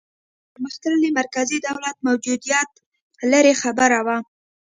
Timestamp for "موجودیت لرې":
2.07-3.53